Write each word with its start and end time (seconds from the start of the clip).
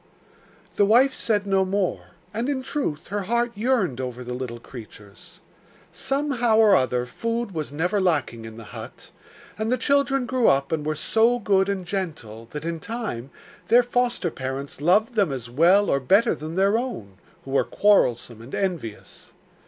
The 0.77 0.85
wife 0.87 1.13
said 1.13 1.45
no 1.45 1.63
more; 1.63 2.05
and 2.33 2.49
in 2.49 2.63
truth 2.63 3.09
her 3.09 3.21
heart 3.21 3.51
yearned 3.53 4.01
over 4.01 4.23
the 4.23 4.33
little 4.33 4.59
creatures. 4.59 5.41
Somehow 5.91 6.57
or 6.57 6.75
other 6.75 7.05
food 7.05 7.51
was 7.51 7.71
never 7.71 8.01
lacking 8.01 8.43
in 8.43 8.57
the 8.57 8.63
hut, 8.73 9.11
and 9.59 9.71
the 9.71 9.77
children 9.77 10.25
grew 10.25 10.47
up 10.47 10.71
and 10.71 10.83
were 10.83 10.95
so 10.95 11.37
good 11.37 11.69
and 11.69 11.85
gentle 11.85 12.47
that, 12.49 12.65
in 12.65 12.79
time, 12.79 13.29
their 13.67 13.83
foster 13.83 14.31
parents 14.31 14.81
loved 14.81 15.13
them 15.13 15.31
as 15.31 15.51
well 15.51 15.91
or 15.91 15.99
better 15.99 16.33
than 16.33 16.55
their 16.55 16.79
own, 16.79 17.17
who 17.45 17.51
were 17.51 17.63
quarrelsome 17.63 18.41
and 18.41 18.55
envious. 18.55 19.33